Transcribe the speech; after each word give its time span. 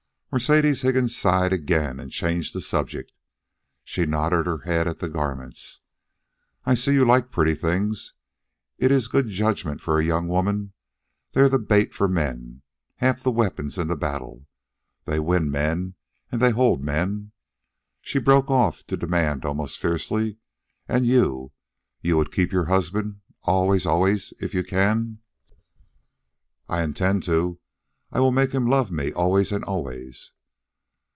Mercedes 0.33 0.81
Higgins 0.81 1.13
sighed 1.13 1.51
again 1.51 1.99
and 1.99 2.09
changed 2.09 2.55
the 2.55 2.61
subject. 2.61 3.11
She 3.83 4.05
nodded 4.05 4.45
her 4.45 4.59
head 4.59 4.87
at 4.87 4.99
the 4.99 5.09
garments. 5.09 5.81
"I 6.63 6.73
see 6.73 6.93
you 6.93 7.03
like 7.03 7.31
pretty 7.33 7.53
things. 7.53 8.13
It 8.77 8.93
is 8.93 9.09
good 9.09 9.27
judgment 9.27 9.81
for 9.81 9.99
a 9.99 10.05
young 10.05 10.29
woman. 10.29 10.71
They're 11.33 11.49
the 11.49 11.59
bait 11.59 11.93
for 11.93 12.07
men 12.07 12.61
half 12.95 13.21
the 13.21 13.29
weapons 13.29 13.77
in 13.77 13.89
the 13.89 13.97
battle. 13.97 14.45
They 15.03 15.19
win 15.19 15.51
men, 15.51 15.95
and 16.31 16.39
they 16.41 16.51
hold 16.51 16.81
men" 16.81 17.33
She 18.01 18.17
broke 18.17 18.49
off 18.49 18.87
to 18.87 18.95
demand 18.95 19.43
almost 19.43 19.79
fiercely: 19.79 20.37
"And 20.87 21.05
you, 21.05 21.51
you 21.99 22.15
would 22.15 22.31
keep 22.31 22.53
your 22.53 22.67
husband? 22.67 23.19
always, 23.43 23.85
always 23.85 24.33
if 24.39 24.53
you 24.53 24.63
can?" 24.63 25.19
"I 26.69 26.83
intend 26.83 27.23
to. 27.23 27.57
I 28.13 28.19
will 28.19 28.33
make 28.33 28.51
him 28.51 28.65
love 28.67 28.91
me 28.91 29.13
always 29.13 29.53
and 29.53 29.63
always." 29.63 30.33